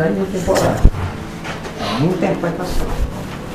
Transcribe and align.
instantânea 0.00 0.22
e 0.22 0.38
temporária. 0.38 0.80
Então, 1.96 2.08
um 2.08 2.12
tempo 2.14 2.40
vai 2.40 2.50
passar. 2.52 2.86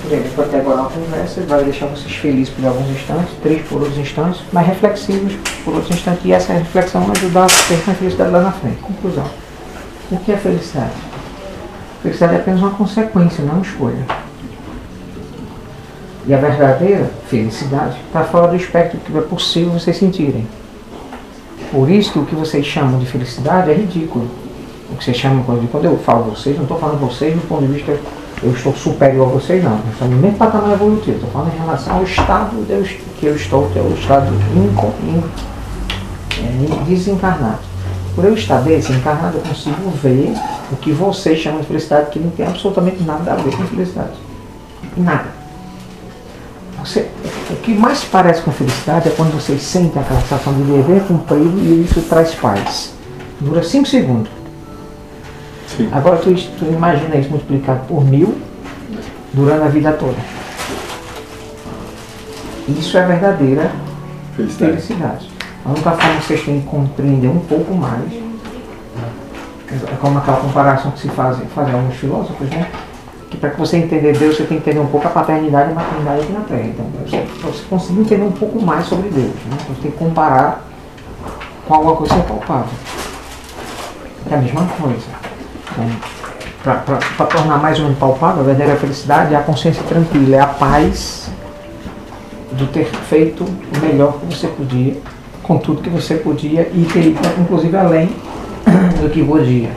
Por 0.01 0.11
exemplo, 0.11 0.31
pode 0.35 0.49
ter 0.49 0.57
agora 0.57 0.81
uma 0.81 0.89
conversa, 0.89 1.41
vai 1.41 1.63
deixar 1.63 1.87
vocês 1.87 2.13
felizes 2.15 2.53
por 2.53 2.65
alguns 2.65 2.89
instantes, 2.89 3.33
três 3.41 3.67
por 3.67 3.81
outros 3.81 3.97
instantes, 3.97 4.41
mas 4.53 4.67
reflexivos 4.67 5.33
por 5.63 5.73
outros 5.73 5.95
instantes, 5.95 6.23
e 6.25 6.31
essa 6.31 6.53
reflexão 6.53 7.01
vai 7.01 7.17
ajudar 7.17 7.45
a 7.45 7.47
ter 7.47 7.83
mais 7.87 7.97
felicidade 7.97 8.31
lá 8.31 8.41
na 8.41 8.51
frente. 8.51 8.77
Conclusão. 8.77 9.25
O 10.11 10.17
que 10.17 10.31
é 10.31 10.37
felicidade? 10.37 10.93
Felicidade 12.03 12.35
é 12.35 12.37
apenas 12.37 12.59
uma 12.61 12.71
consequência, 12.71 13.43
não 13.43 13.55
uma 13.55 13.65
escolha. 13.65 14.05
E 16.27 16.33
a 16.33 16.37
verdadeira 16.37 17.09
felicidade 17.27 17.97
está 18.05 18.23
fora 18.23 18.47
do 18.47 18.55
espectro 18.55 18.99
que 18.99 19.17
é 19.17 19.21
possível 19.21 19.71
vocês 19.71 19.97
sentirem. 19.97 20.47
Por 21.71 21.89
isso 21.89 22.11
que 22.11 22.19
o 22.19 22.25
que 22.25 22.35
vocês 22.35 22.65
chamam 22.65 22.99
de 22.99 23.07
felicidade 23.07 23.71
é 23.71 23.73
ridículo. 23.73 24.44
O 24.91 24.95
que 24.95 25.03
vocês 25.03 25.17
chamam, 25.17 25.43
quando 25.43 25.85
eu 25.85 25.97
falo 25.97 26.31
vocês, 26.31 26.55
não 26.55 26.63
estou 26.63 26.77
falando 26.77 26.99
vocês 26.99 27.33
do 27.33 27.47
ponto 27.47 27.65
de 27.65 27.73
vista 27.73 27.97
eu 28.43 28.51
estou 28.51 28.75
superior 28.75 29.27
a 29.27 29.31
vocês, 29.31 29.63
não. 29.63 29.71
Nós 29.71 29.93
estamos 29.93 30.15
no 30.15 30.21
mesmo 30.21 30.37
patamar 30.37 30.73
evolutivo. 30.73 31.15
Estou 31.15 31.29
falando 31.31 31.53
em 31.53 31.57
relação 31.57 31.95
ao 31.95 32.03
estado 32.03 32.55
que 33.17 33.25
eu 33.25 33.35
estou, 33.35 33.69
que 33.69 33.79
é 33.79 33.81
o 33.81 33.93
estado 33.93 34.33
inco, 34.55 34.93
in, 35.03 35.23
é, 36.39 36.83
desencarnado. 36.85 37.59
Por 38.13 38.25
eu 38.25 38.33
estar 38.33 38.61
desencarnado, 38.61 39.37
eu 39.37 39.41
consigo 39.41 39.89
ver 40.01 40.33
o 40.71 40.75
que 40.75 40.91
vocês 40.91 41.39
chamam 41.39 41.61
de 41.61 41.67
felicidade, 41.67 42.11
que 42.11 42.19
não 42.19 42.29
tem 42.29 42.45
absolutamente 42.45 43.03
nada 43.03 43.33
a 43.33 43.35
ver 43.35 43.55
com 43.55 43.63
felicidade. 43.63 44.13
Nada. 44.95 45.33
Você, 46.79 47.09
o 47.49 47.55
que 47.55 47.73
mais 47.73 48.03
parece 48.03 48.41
com 48.41 48.51
felicidade 48.51 49.09
é 49.09 49.11
quando 49.11 49.33
vocês 49.33 49.61
sentem 49.61 50.01
aquela 50.01 50.21
sensação 50.21 50.53
de 50.53 50.61
dever 50.61 51.01
cumprido 51.03 51.57
e 51.57 51.83
isso 51.83 52.01
traz 52.01 52.35
paz. 52.35 52.93
Dura 53.41 53.63
5 53.63 53.87
segundos. 53.87 54.44
Sim. 55.75 55.89
Agora 55.91 56.17
tu, 56.17 56.33
tu 56.33 56.65
imagina 56.65 57.15
isso 57.15 57.29
multiplicado 57.29 57.81
por 57.87 58.03
mil 58.03 58.37
durante 59.33 59.63
a 59.63 59.67
vida 59.67 59.91
toda. 59.93 60.17
Isso 62.67 62.97
é 62.97 63.05
verdadeira 63.05 63.71
felicidade. 64.35 64.71
felicidade. 64.71 65.29
A 65.65 65.69
única 65.69 65.91
forma 65.91 66.19
que 66.19 66.25
vocês 66.25 66.43
têm 66.43 66.61
que 66.61 66.67
compreender 66.67 67.27
um 67.27 67.39
pouco 67.39 67.73
mais 67.73 68.11
é 69.71 69.95
como 69.99 70.17
aquela 70.17 70.37
comparação 70.37 70.91
que 70.91 70.99
se 70.99 71.09
faz, 71.09 71.37
fazem 71.53 71.73
alguns 71.73 71.95
filósofos, 71.95 72.49
né? 72.49 72.69
Que 73.29 73.37
para 73.37 73.49
que 73.49 73.59
você 73.59 73.77
entender 73.77 74.17
Deus, 74.17 74.37
você 74.37 74.43
tem 74.43 74.59
que 74.59 74.69
entender 74.69 74.79
um 74.79 74.87
pouco 74.87 75.07
a 75.07 75.09
paternidade 75.09 75.69
e 75.69 75.71
a 75.71 75.75
maternidade 75.75 76.21
aqui 76.21 76.31
na 76.31 76.41
Terra. 76.41 76.67
Então, 76.67 76.85
você, 77.05 77.25
você 77.41 77.63
conseguir 77.69 77.99
entender 78.01 78.23
um 78.23 78.31
pouco 78.31 78.61
mais 78.61 78.85
sobre 78.85 79.09
Deus, 79.09 79.25
né? 79.25 79.57
Você 79.67 79.81
tem 79.81 79.91
que 79.91 79.97
comparar 79.97 80.63
com 81.67 81.73
alguma 81.73 81.95
coisa 81.95 82.13
que 82.13 82.19
é 82.19 82.23
palpável. 82.23 82.69
É 84.31 84.35
a 84.35 84.37
mesma 84.37 84.65
coisa. 84.65 85.14
Para 86.63 87.25
tornar 87.27 87.57
mais 87.57 87.79
menos 87.79 87.97
palpável, 87.97 88.41
a 88.41 88.45
verdadeira 88.45 88.79
felicidade 88.79 89.33
é 89.33 89.37
a 89.37 89.41
consciência 89.41 89.83
tranquila, 89.83 90.35
é 90.35 90.39
a 90.39 90.47
paz 90.47 91.29
de 92.53 92.65
ter 92.67 92.85
feito 92.85 93.43
o 93.43 93.79
melhor 93.85 94.19
que 94.19 94.33
você 94.33 94.47
podia, 94.47 94.95
com 95.43 95.57
tudo 95.57 95.81
que 95.81 95.89
você 95.89 96.15
podia 96.15 96.69
e 96.73 96.87
ter 96.91 97.07
ido, 97.07 97.19
inclusive, 97.39 97.75
além 97.77 98.09
do 99.01 99.09
que 99.09 99.23
podia. 99.23 99.69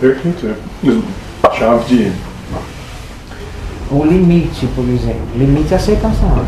Perfeito, 0.00 0.46
é. 0.46 1.56
Chave 1.56 1.84
de. 1.84 2.12
O 3.90 4.04
limite, 4.04 4.66
por 4.74 4.88
exemplo. 4.88 5.20
Limite 5.36 5.74
é 5.74 5.76
aceitação. 5.76 6.44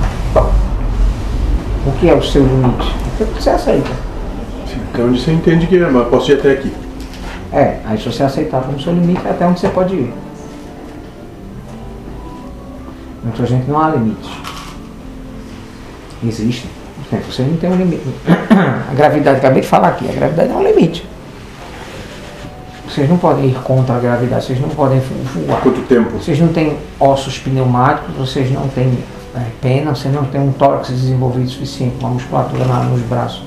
O 1.87 1.93
que 2.01 2.09
é 2.09 2.15
o 2.15 2.23
seu 2.23 2.43
limite? 2.43 2.95
O 3.21 3.27
que 3.27 3.43
você 3.43 3.51
aceita. 3.51 3.91
Sim, 4.67 4.81
então 4.91 5.09
você 5.11 5.33
entende 5.33 5.67
que 5.67 5.77
é, 5.77 5.91
mas 5.91 6.09
posso 6.09 6.31
ir 6.31 6.39
até 6.39 6.53
aqui. 6.53 6.73
É, 7.53 7.81
aí 7.85 7.99
se 7.99 8.07
você 8.07 8.23
aceitar 8.23 8.63
como 8.63 8.81
seu 8.81 8.95
limite, 8.95 9.21
é 9.27 9.31
até 9.31 9.47
onde 9.47 9.61
você 9.61 9.69
pode 9.69 9.95
ir. 9.95 10.13
Muita 13.23 13.47
gente 13.47 13.71
não 13.71 13.79
há 13.79 13.91
limite. 13.91 14.31
Existe. 16.25 16.69
Você 17.27 17.43
não 17.43 17.57
tem 17.59 17.71
um 17.71 17.77
limite. 17.77 18.03
A 18.91 18.95
gravidade, 18.95 19.39
acabei 19.39 19.61
de 19.61 19.69
falar 19.69 19.89
aqui, 19.89 20.09
a 20.09 20.13
gravidade 20.13 20.51
é 20.51 20.55
um 20.55 20.63
limite. 20.63 21.07
Vocês 22.89 23.09
não 23.09 23.17
podem 23.17 23.47
ir 23.47 23.55
contra 23.63 23.97
a 23.97 23.99
gravidade, 23.99 24.45
vocês 24.45 24.61
não 24.61 24.69
podem 24.69 25.01
voar. 25.01 25.61
Quanto 25.63 25.81
tempo? 25.83 26.11
Vocês 26.11 26.39
não 26.39 26.49
têm 26.49 26.77
ossos 27.01 27.39
pneumáticos, 27.39 28.15
vocês 28.15 28.51
não 28.51 28.69
têm 28.69 28.99
é, 29.35 29.47
pena, 29.63 29.95
vocês 29.95 30.13
não 30.13 30.25
têm 30.25 30.41
um 30.43 30.53
tórax 30.53 30.89
desenvolvido 30.89 31.49
suficiente, 31.49 31.97
uma 32.01 32.11
musculatura 32.11 32.65
nos 32.65 33.01
braços 33.03 33.43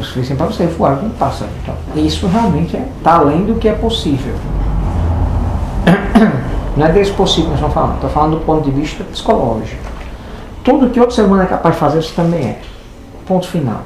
o 0.00 0.04
suficiente 0.04 0.38
para 0.38 0.46
você 0.46 0.66
voar 0.66 0.98
com 0.98 1.06
um 1.06 1.10
pássaro. 1.10 1.50
Então, 1.62 1.74
isso 1.96 2.26
realmente 2.26 2.76
está 2.76 2.78
é, 2.78 2.88
tá 3.02 3.14
além 3.16 3.44
do 3.44 3.56
que 3.56 3.68
é 3.68 3.72
possível. 3.72 4.34
Não 6.76 6.86
é 6.86 6.92
desse 6.92 7.12
possível 7.12 7.50
que 7.52 7.60
nós 7.60 7.70
estamos 7.70 7.74
falando, 7.74 7.94
estou 7.94 8.10
falando 8.10 8.38
do 8.38 8.44
ponto 8.44 8.64
de 8.64 8.70
vista 8.70 9.02
psicológico. 9.04 9.82
Tudo 10.62 10.90
que 10.90 11.00
outro 11.00 11.14
ser 11.14 11.22
humano 11.22 11.42
é 11.42 11.46
capaz 11.46 11.74
de 11.74 11.80
fazer, 11.80 12.02
você 12.02 12.14
também 12.14 12.40
é. 12.40 12.60
Ponto 13.26 13.48
final. 13.48 13.82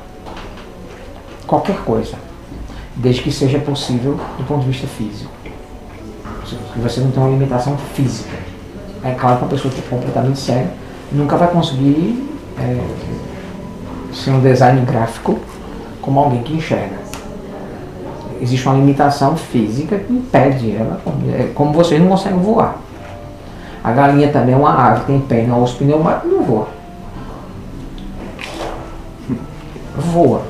Qualquer 1.47 1.77
coisa. 1.79 2.17
Desde 2.97 3.23
que 3.23 3.33
seja 3.33 3.59
possível 3.59 4.21
do 4.37 4.45
ponto 4.45 4.61
de 4.61 4.71
vista 4.71 4.87
físico. 4.87 5.31
Que 6.75 6.81
você 6.81 7.01
não 7.01 7.11
tem 7.11 7.23
uma 7.23 7.31
limitação 7.31 7.77
física. 7.95 8.37
É 9.03 9.13
claro 9.13 9.39
que 9.39 9.45
uma 9.45 9.51
pessoa 9.51 9.73
que 9.73 9.81
é 9.81 9.85
completamente 9.89 10.39
séria 10.39 10.71
nunca 11.11 11.37
vai 11.37 11.49
conseguir 11.49 12.29
é, 12.59 12.79
ser 14.13 14.31
um 14.31 14.41
design 14.41 14.85
gráfico 14.85 15.39
como 16.03 16.19
alguém 16.19 16.43
que 16.43 16.55
enxerga. 16.55 16.97
Existe 18.41 18.67
uma 18.67 18.75
limitação 18.75 19.37
física 19.37 19.97
que 19.97 20.13
impede 20.13 20.77
ela, 20.77 21.01
é 21.33 21.53
como 21.55 21.73
vocês 21.73 22.01
não 22.01 22.09
conseguem 22.09 22.41
voar. 22.41 22.77
A 23.85 23.93
galinha 23.93 24.29
também 24.29 24.55
é 24.55 24.59
uma 24.59 24.75
ave, 24.75 25.05
tem 25.07 25.21
pena, 25.21 25.57
os 25.57 25.73
pneumáticos 25.73 26.31
não 26.31 26.43
voa. 26.43 26.69
Voa. 29.97 30.43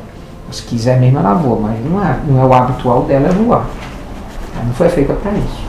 Se 0.51 0.63
quiser 0.63 0.99
mesmo 0.99 1.19
ela 1.19 1.35
voa, 1.35 1.61
mas 1.61 1.85
não 1.85 2.03
é, 2.03 2.19
não 2.27 2.43
é 2.43 2.47
o 2.47 2.53
habitual 2.53 3.05
dela 3.05 3.29
é 3.29 3.31
voar. 3.31 3.67
Ela 4.55 4.65
não 4.65 4.75
foi 4.75 4.89
feita 4.89 5.13
para 5.15 5.33
isso. 5.33 5.63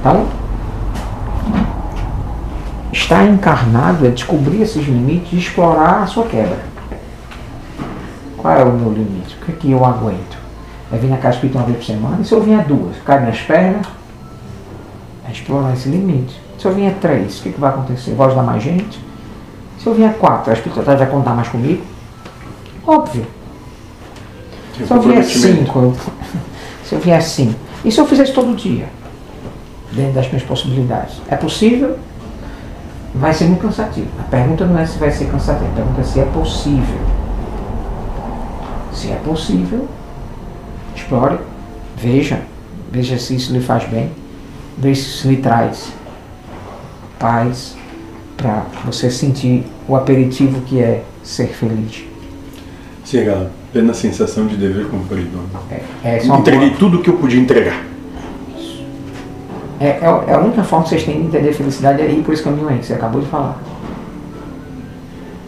Então, 0.00 0.26
estar 2.92 3.24
encarnado 3.26 4.06
é 4.06 4.10
descobrir 4.10 4.62
esses 4.62 4.84
limites 4.86 5.32
e 5.32 5.38
explorar 5.38 6.02
a 6.02 6.06
sua 6.06 6.24
quebra. 6.24 6.73
Qual 8.44 8.54
é 8.54 8.62
o 8.62 8.72
meu 8.72 8.92
limite? 8.92 9.38
O 9.40 9.46
que, 9.46 9.52
é 9.52 9.54
que 9.54 9.70
eu 9.70 9.82
aguento? 9.82 10.36
É 10.92 10.98
vir 10.98 11.08
na 11.08 11.16
casa 11.16 11.36
espírita 11.36 11.60
uma 11.60 11.64
vez 11.64 11.78
por 11.78 11.86
semana? 11.86 12.18
E 12.20 12.26
se 12.26 12.34
eu 12.34 12.42
vier 12.42 12.62
duas? 12.66 12.94
Cai 13.02 13.18
minhas 13.20 13.40
pernas? 13.40 13.86
É 15.26 15.32
explorar 15.32 15.72
esse 15.72 15.88
limite. 15.88 16.38
Se 16.58 16.66
eu 16.66 16.74
vier 16.74 16.92
três, 17.00 17.38
o 17.38 17.42
que, 17.42 17.52
que 17.52 17.58
vai 17.58 17.70
acontecer? 17.70 18.10
Vou 18.12 18.26
ajudar 18.26 18.42
mais 18.42 18.62
gente? 18.62 19.00
Se 19.78 19.86
eu 19.86 19.94
vier 19.94 20.12
quatro, 20.18 20.50
a 20.50 20.52
espiritualidade 20.52 20.98
vai 20.98 21.08
contar 21.08 21.32
mais 21.32 21.48
comigo? 21.48 21.82
Óbvio. 22.86 23.26
se 24.76 24.90
eu 24.90 25.00
vier 25.00 25.24
cinco, 25.24 25.78
eu, 25.78 25.96
se 26.84 26.94
eu 26.96 27.00
vier 27.00 27.22
cinco. 27.22 27.58
E 27.82 27.90
se 27.90 27.98
eu 27.98 28.06
fizer 28.06 28.24
isso 28.24 28.34
todo 28.34 28.54
dia? 28.54 28.90
Dentro 29.90 30.12
das 30.12 30.26
minhas 30.26 30.42
possibilidades. 30.42 31.14
É 31.30 31.36
possível? 31.36 31.98
Vai 33.14 33.32
ser 33.32 33.46
muito 33.46 33.62
cansativo. 33.62 34.08
A 34.20 34.24
pergunta 34.24 34.66
não 34.66 34.78
é 34.78 34.84
se 34.84 34.98
vai 34.98 35.10
ser 35.10 35.30
cansativo, 35.30 35.70
a 35.72 35.76
pergunta 35.76 36.02
é 36.02 36.04
se 36.04 36.20
é 36.20 36.26
possível. 36.26 37.13
Se 38.94 39.10
é 39.10 39.16
possível, 39.16 39.88
explore, 40.94 41.38
veja, 41.96 42.40
veja 42.90 43.18
se 43.18 43.34
isso 43.34 43.52
lhe 43.52 43.60
faz 43.60 43.84
bem, 43.84 44.10
veja 44.78 45.02
se 45.02 45.08
isso 45.08 45.28
lhe 45.28 45.36
traz 45.38 45.92
paz 47.18 47.76
para 48.36 48.64
você 48.84 49.10
sentir 49.10 49.64
o 49.88 49.96
aperitivo 49.96 50.60
que 50.62 50.80
é 50.80 51.02
ser 51.22 51.48
feliz. 51.48 52.04
Sim, 53.04 53.20
aquela 53.20 53.50
plena 53.72 53.92
sensação 53.92 54.46
de 54.46 54.56
dever 54.56 54.86
cumprido. 54.86 55.40
É, 55.70 55.82
é 56.04 56.26
Entreguei 56.26 56.70
tudo 56.70 56.98
o 56.98 57.02
que 57.02 57.10
eu 57.10 57.16
podia 57.16 57.40
entregar. 57.40 57.82
É, 59.80 59.86
é, 59.86 60.24
é, 60.28 60.32
a 60.32 60.38
única 60.38 60.62
forma 60.62 60.84
que 60.84 60.90
vocês 60.90 61.04
têm 61.04 61.20
de 61.20 61.26
entender 61.26 61.52
felicidade 61.52 62.00
é 62.00 62.10
ir 62.10 62.22
por 62.22 62.32
esse 62.32 62.42
caminho 62.42 62.68
aí 62.68 62.78
que 62.78 62.86
você 62.86 62.94
acabou 62.94 63.20
de 63.20 63.26
falar. 63.26 63.60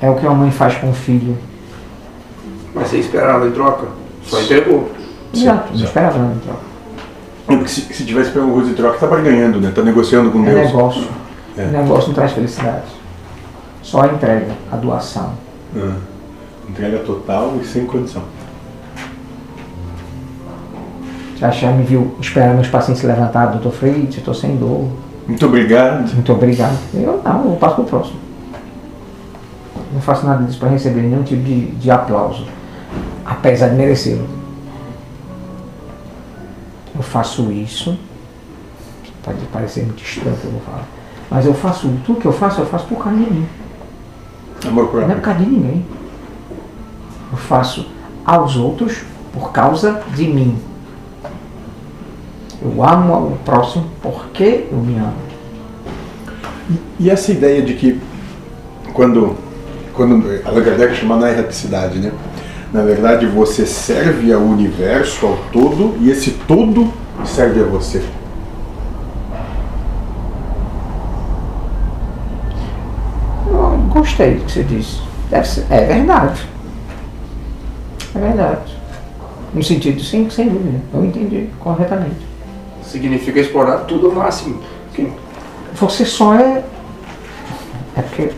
É 0.00 0.10
o 0.10 0.16
que 0.16 0.26
uma 0.26 0.34
mãe 0.34 0.50
faz 0.50 0.74
com 0.76 0.90
o 0.90 0.92
filho 0.92 1.36
mas 2.76 2.88
você 2.88 2.98
esperava 2.98 3.48
em 3.48 3.52
troca? 3.52 3.86
Só 4.22 4.38
entregou. 4.38 4.90
Exato, 5.34 5.72
não 5.74 5.82
esperava 5.82 6.18
nada 6.18 6.34
em 6.34 6.38
troca. 6.40 6.60
Porque 7.46 7.68
se, 7.68 7.80
se 7.80 8.04
tivesse 8.04 8.30
pego 8.30 8.40
alguma 8.40 8.58
coisa 8.58 8.72
em 8.72 8.74
troca, 8.74 8.98
tá 8.98 9.16
ganhando, 9.16 9.60
né? 9.60 9.72
Tá 9.74 9.82
negociando 9.82 10.30
com 10.30 10.46
é 10.46 10.52
Deus. 10.52 10.66
Negócio. 10.66 11.08
É. 11.56 11.64
O 11.64 11.70
negócio 11.70 12.08
não 12.08 12.14
traz 12.14 12.32
felicidade. 12.32 12.84
Só 13.82 14.02
a 14.02 14.08
entrega, 14.08 14.48
a 14.70 14.76
doação. 14.76 15.32
Ah, 15.74 15.94
entrega 16.68 16.98
total 16.98 17.54
e 17.62 17.64
sem 17.64 17.86
condição. 17.86 18.22
Já, 21.36 21.50
já 21.50 21.70
me 21.70 21.82
viu 21.82 22.14
esperando 22.20 22.56
meus 22.56 22.68
pacientes 22.68 23.00
se 23.00 23.06
levantar, 23.06 23.46
doutor 23.46 23.72
Freitas, 23.72 24.18
estou 24.18 24.34
sem 24.34 24.56
dor. 24.56 24.86
Muito 25.26 25.46
obrigado. 25.46 26.12
Muito 26.12 26.32
obrigado. 26.32 26.76
Eu 26.92 27.22
não, 27.24 27.52
eu 27.52 27.56
passo 27.56 27.76
para 27.76 27.84
o 27.84 27.86
próximo. 27.86 28.18
Não 29.94 30.00
faço 30.02 30.26
nada 30.26 30.44
disso 30.44 30.58
para 30.58 30.68
receber 30.68 31.00
nenhum 31.00 31.22
tipo 31.22 31.42
de, 31.42 31.66
de 31.72 31.90
aplauso 31.90 32.44
apesar 33.26 33.68
de 33.68 33.74
merecê-lo. 33.74 34.26
Eu 36.94 37.02
faço 37.02 37.50
isso. 37.52 37.98
Pode 39.22 39.44
parecer 39.46 39.84
muito 39.84 40.02
estranho 40.02 40.36
o 40.36 40.38
que 40.38 40.44
eu 40.46 40.50
vou 40.52 40.60
falar. 40.60 40.86
Mas 41.30 41.44
eu 41.44 41.54
faço, 41.54 41.90
tudo 42.06 42.20
que 42.20 42.26
eu 42.26 42.32
faço, 42.32 42.60
eu 42.60 42.66
faço 42.66 42.86
por 42.86 43.02
causa 43.02 43.18
de 43.18 43.30
mim. 43.30 43.46
Amor 44.66 44.92
Não 44.94 45.10
é 45.10 45.14
por 45.14 45.20
causa 45.20 45.40
de 45.40 45.46
ninguém. 45.46 45.84
Eu 47.32 47.38
faço 47.38 47.86
aos 48.24 48.56
outros 48.56 49.02
por 49.32 49.52
causa 49.52 50.02
de 50.14 50.26
mim. 50.28 50.56
Eu 52.62 52.82
amo 52.82 53.32
o 53.32 53.38
próximo 53.44 53.86
porque 54.00 54.66
eu 54.70 54.78
me 54.78 54.96
amo. 54.96 55.26
E 56.98 57.10
essa 57.10 57.32
ideia 57.32 57.62
de 57.62 57.74
que 57.74 58.00
quando, 58.92 59.36
quando 59.92 60.24
Allan 60.44 60.62
Kardec 60.62 60.94
chama 60.94 61.16
na 61.16 61.30
erraticidade, 61.30 61.98
né? 61.98 62.12
Na 62.72 62.82
verdade, 62.82 63.26
você 63.26 63.64
serve 63.64 64.32
ao 64.32 64.40
universo, 64.42 65.26
ao 65.26 65.36
todo, 65.52 65.96
e 66.00 66.10
esse 66.10 66.32
todo 66.32 66.92
serve 67.24 67.60
a 67.60 67.64
você. 67.64 68.02
Eu 73.48 73.78
gostei 73.92 74.34
do 74.34 74.44
que 74.44 74.52
você 74.52 74.62
disse. 74.62 75.00
Deve 75.30 75.46
ser, 75.48 75.66
é 75.70 75.84
verdade. 75.84 76.46
É 78.14 78.18
verdade. 78.18 78.76
No 79.54 79.62
sentido 79.62 80.00
sim, 80.02 80.28
sem 80.30 80.48
dúvida. 80.48 80.80
Eu 80.92 81.04
entendi 81.04 81.48
corretamente. 81.60 82.26
Significa 82.82 83.40
explorar 83.40 83.78
tudo 83.80 84.06
ao 84.08 84.12
máximo. 84.12 84.60
Que- 84.94 85.10
Você 85.74 86.04
só 86.04 86.34
é. 86.34 86.62
É 87.96 88.02
porque 88.02 88.30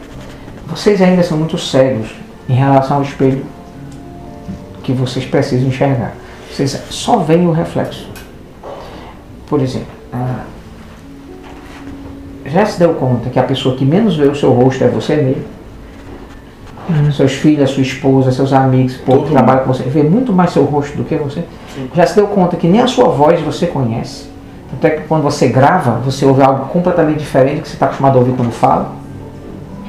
vocês 0.67 1.01
ainda 1.03 1.23
são 1.23 1.39
muito 1.39 1.57
cegos 1.59 2.11
em 2.49 2.55
relação 2.55 2.99
ao 2.99 3.03
espelho 3.03 3.45
que 4.89 4.93
vocês 4.95 5.27
precisam 5.27 5.69
enxergar. 5.69 6.15
Vocês 6.51 6.83
só 6.89 7.19
veem 7.19 7.47
o 7.47 7.53
reflexo. 7.53 8.09
Por 9.47 9.61
exemplo, 9.61 9.93
já 12.47 12.65
se 12.65 12.79
deu 12.79 12.95
conta 12.95 13.29
que 13.29 13.39
a 13.39 13.43
pessoa 13.43 13.77
que 13.77 13.85
menos 13.85 14.17
vê 14.17 14.27
o 14.27 14.35
seu 14.35 14.51
rosto 14.51 14.83
é 14.83 14.89
você 14.89 15.17
mesmo? 15.17 17.13
Seus 17.13 17.33
filhos, 17.33 17.69
sua 17.69 17.83
esposa, 17.83 18.33
seus 18.33 18.51
amigos, 18.55 18.97
o 18.97 19.01
povo 19.01 19.19
Todo 19.19 19.27
que 19.27 19.33
trabalha 19.35 19.61
com 19.61 19.75
você, 19.75 19.83
vê 19.83 20.03
muito 20.03 20.33
mais 20.33 20.53
seu 20.53 20.65
rosto 20.65 20.97
do 20.97 21.05
que 21.05 21.17
você. 21.17 21.45
Já 21.95 22.07
se 22.07 22.17
deu 22.17 22.27
conta 22.27 22.57
que 22.57 22.67
nem 22.67 22.81
a 22.81 22.87
sua 22.87 23.11
voz 23.11 23.43
você 23.43 23.67
conhece. 23.67 24.31
Até 24.73 24.89
que 24.89 25.03
quando 25.03 25.23
você 25.23 25.49
grava, 25.49 25.99
você 25.99 26.25
ouve 26.25 26.41
algo 26.41 26.71
completamente 26.71 27.19
diferente 27.19 27.57
do 27.57 27.63
que 27.63 27.69
você 27.69 27.75
está 27.75 27.87
acostumado 27.87 28.17
a 28.17 28.21
ouvir 28.21 28.33
quando 28.33 28.51
fala. 28.51 28.93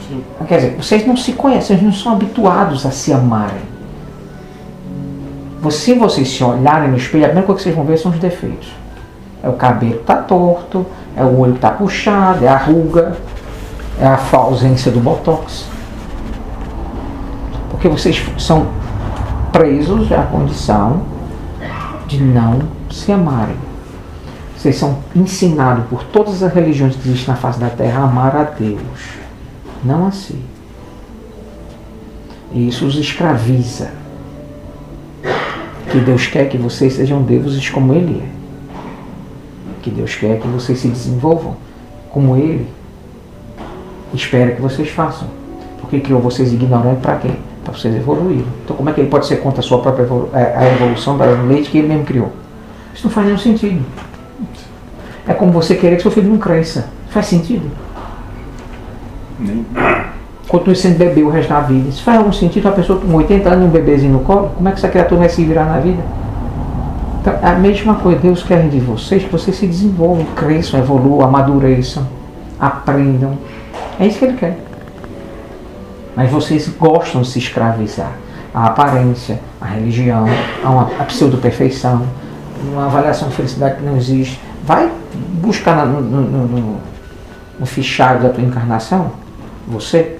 Sim. 0.09 0.21
Quer 0.45 0.55
dizer, 0.57 0.75
vocês 0.75 1.07
não 1.07 1.15
se 1.15 1.31
conhecem, 1.31 1.77
vocês 1.77 1.81
não 1.81 1.93
são 1.93 2.11
habituados 2.11 2.85
a 2.85 2.91
se 2.91 3.13
amarem. 3.13 3.78
Se 5.69 5.93
vocês 5.93 6.29
se 6.29 6.43
olharem 6.43 6.89
no 6.89 6.97
espelho, 6.97 7.25
a 7.25 7.27
primeira 7.27 7.45
coisa 7.45 7.57
que 7.57 7.63
vocês 7.63 7.75
vão 7.75 7.85
ver 7.85 7.97
são 7.97 8.11
os 8.11 8.19
defeitos. 8.19 8.69
É 9.43 9.49
o 9.49 9.53
cabelo 9.53 9.93
que 9.93 9.99
está 10.01 10.15
torto, 10.17 10.85
é 11.15 11.23
o 11.23 11.39
olho 11.39 11.53
que 11.53 11.57
está 11.57 11.71
puxado, 11.71 12.45
é 12.45 12.47
a 12.47 12.57
ruga, 12.57 13.17
é 13.99 14.05
a 14.05 14.19
ausência 14.33 14.91
do 14.91 14.99
botox. 14.99 15.65
Porque 17.69 17.87
vocês 17.87 18.23
são 18.37 18.67
presos 19.51 20.11
à 20.11 20.23
condição 20.23 21.01
de 22.07 22.21
não 22.21 22.59
se 22.89 23.11
amarem. 23.11 23.57
Vocês 24.57 24.75
são 24.75 24.99
ensinados 25.15 25.85
por 25.87 26.03
todas 26.05 26.43
as 26.43 26.53
religiões 26.53 26.95
que 26.95 27.07
existem 27.07 27.33
na 27.33 27.39
face 27.39 27.59
da 27.59 27.69
terra 27.69 28.01
a 28.01 28.03
amar 28.03 28.35
a 28.35 28.43
Deus, 28.43 28.81
não 29.83 30.07
a 30.07 30.11
si. 30.11 30.37
E 32.51 32.67
isso 32.67 32.85
os 32.85 32.95
escraviza. 32.95 33.91
Que 35.91 35.99
Deus 35.99 36.27
quer 36.27 36.47
que 36.49 36.57
vocês 36.57 36.93
sejam 36.93 37.21
deuses 37.21 37.69
como 37.69 37.93
Ele 37.93 38.21
é. 38.23 38.29
Que 39.81 39.89
Deus 39.89 40.15
quer 40.15 40.39
que 40.39 40.47
vocês 40.47 40.79
se 40.79 40.87
desenvolvam 40.87 41.55
como 42.11 42.35
Ele 42.35 42.67
espera 44.13 44.51
que 44.51 44.61
vocês 44.61 44.89
façam. 44.89 45.27
Porque 45.79 45.99
criou 45.99 46.19
vocês 46.21 46.51
ignorantes 46.53 47.01
para 47.01 47.15
quê? 47.17 47.29
Para 47.63 47.73
vocês 47.73 47.95
evoluírem. 47.95 48.45
Então 48.63 48.75
como 48.75 48.89
é 48.89 48.93
que 48.93 49.01
ele 49.01 49.09
pode 49.09 49.25
ser 49.25 49.37
contra 49.37 49.59
a 49.61 49.63
sua 49.63 49.79
própria 49.79 50.07
eh, 50.33 50.53
a 50.57 50.73
evolução 50.73 51.17
da 51.17 51.25
leite 51.25 51.69
que 51.69 51.77
ele 51.77 51.87
mesmo 51.87 52.05
criou? 52.05 52.31
Isso 52.93 53.07
não 53.07 53.11
faz 53.11 53.25
nenhum 53.25 53.39
sentido. 53.39 53.83
É 55.27 55.33
como 55.33 55.51
você 55.51 55.75
querer 55.75 55.95
que 55.95 56.01
seu 56.01 56.11
filho 56.11 56.29
não 56.29 56.37
cresça. 56.37 56.89
Faz 57.09 57.25
sentido? 57.27 57.69
Nem- 59.39 59.65
Continue 60.49 60.75
sendo 60.75 60.97
bebê 60.97 61.21
o 61.21 61.29
resto 61.29 61.49
da 61.49 61.59
vida. 61.61 61.89
Isso 61.89 62.03
faz 62.03 62.17
algum 62.17 62.33
sentido? 62.33 62.65
Uma 62.65 62.73
pessoa 62.73 62.99
com 62.99 63.13
80 63.13 63.47
anos 63.49 63.65
e 63.65 63.67
um 63.67 63.71
bebezinho 63.71 64.13
no 64.13 64.19
colo? 64.21 64.49
Como 64.55 64.67
é 64.67 64.71
que 64.71 64.77
essa 64.79 64.87
criatura 64.89 65.19
vai 65.21 65.29
se 65.29 65.45
virar 65.45 65.65
na 65.65 65.79
vida? 65.79 66.01
Então, 67.21 67.33
é 67.41 67.47
a 67.47 67.55
mesma 67.55 67.95
coisa. 67.95 68.19
Deus 68.19 68.41
quer 68.43 68.67
de 68.67 68.79
vocês 68.79 69.23
que 69.23 69.29
vocês 69.29 69.55
se 69.55 69.67
desenvolvam, 69.67 70.25
cresçam, 70.35 70.79
evoluam, 70.79 71.21
amadureçam, 71.27 72.07
aprendam. 72.59 73.37
É 73.99 74.07
isso 74.07 74.17
que 74.19 74.25
Ele 74.25 74.37
quer. 74.37 74.57
Mas 76.15 76.31
vocês 76.31 76.67
gostam 76.67 77.21
de 77.21 77.27
se 77.29 77.39
escravizar. 77.39 78.11
A 78.53 78.65
aparência, 78.65 79.39
a 79.61 79.65
religião, 79.67 80.25
a, 80.63 80.69
uma, 80.69 80.85
pseudo-perfeição, 81.05 82.01
uma 82.73 82.85
avaliação 82.87 83.29
de 83.29 83.35
felicidade 83.35 83.75
que 83.75 83.83
não 83.85 83.95
existe. 83.95 84.39
Vai 84.65 84.89
buscar 85.41 85.85
no- 85.85 86.01
no- 86.01 86.47
no- 86.47 86.77
no 87.59 87.65
fichário 87.65 88.21
da 88.23 88.29
tua 88.29 88.43
encarnação, 88.43 89.11
você, 89.67 90.18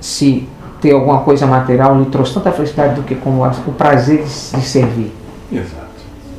se 0.00 0.48
ter 0.80 0.92
alguma 0.92 1.20
coisa 1.20 1.46
material 1.46 1.98
lhe 1.98 2.06
trouxe 2.06 2.34
tanta 2.34 2.50
felicidade 2.50 2.94
do 2.94 3.02
que 3.02 3.14
como 3.14 3.44
o 3.44 3.72
prazer 3.72 4.24
de, 4.24 4.24
de 4.24 4.62
servir. 4.62 5.12
Exato. 5.52 5.86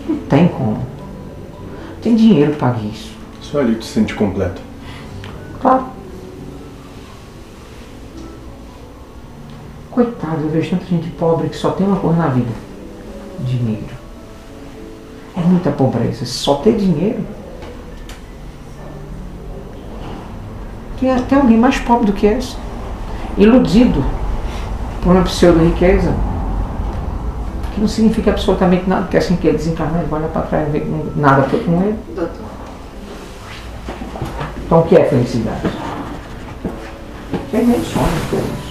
Não 0.08 0.18
tem 0.18 0.48
como. 0.48 0.80
Tem 2.02 2.16
dinheiro 2.16 2.54
para 2.56 2.76
isso. 2.80 3.16
Só 3.42 3.60
ali 3.60 3.76
tu 3.76 3.86
se 3.86 3.94
sente 3.94 4.16
completo. 4.16 4.62
Claro. 5.62 5.86
Coitado, 9.92 10.42
eu 10.44 10.50
vejo 10.50 10.72
tanta 10.72 10.86
gente 10.86 11.10
pobre 11.12 11.50
que 11.50 11.56
só 11.56 11.72
tem 11.72 11.86
uma 11.86 11.98
coisa 11.98 12.18
na 12.18 12.28
vida: 12.30 12.52
dinheiro. 13.42 14.02
É 15.36 15.42
muita 15.42 15.70
pobreza. 15.70 16.26
Só 16.26 16.56
ter 16.56 16.76
dinheiro. 16.76 17.24
Tem 21.00 21.12
até 21.12 21.36
alguém 21.36 21.58
mais 21.58 21.78
pobre 21.80 22.06
do 22.06 22.14
que 22.14 22.26
esse. 22.26 22.56
Iludido 23.38 24.04
por 25.02 25.12
uma 25.12 25.24
pseudo-riqueza. 25.24 26.14
Que 27.74 27.82
não 27.82 27.88
significa 27.88 28.32
absolutamente 28.32 28.90
nada, 28.90 29.04
porque 29.04 29.18
assim 29.18 29.36
que 29.36 29.48
ele 29.48 29.58
desencarnar, 29.58 30.00
ele 30.00 30.10
vai 30.10 30.20
olhar 30.20 30.30
para 30.30 30.42
trás 30.42 30.68
e 30.68 30.72
ver 30.72 30.82
que 30.82 31.20
nada 31.20 31.44
foi 31.44 31.60
com 31.64 31.82
ele. 31.82 31.96
Então 34.66 34.80
o 34.80 34.84
que 34.84 34.96
é 34.96 35.06
felicidade? 35.06 35.70
Tem 37.52 37.66
meio 37.66 37.84
sonho, 37.84 38.06
coisas. 38.30 38.71